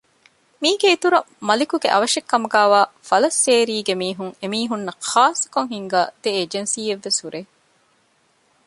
މީގެ 0.61 0.87
އިތުރަށް 0.91 1.29
މަލިކުގެ 1.47 1.89
އަވަށެއްކަމުގައިވާ 1.91 2.81
ފަލައްސޭރީގެ 3.07 3.93
މީހުން 4.01 4.33
އެމީހުންނަށް 4.41 5.01
ޚާއްސަކޮށް 5.09 5.71
ހިންގާ 5.73 6.01
ދެ 6.21 6.29
އެޖެންސީއެއްވެސް 6.37 7.19
ހުރޭ 7.23 7.39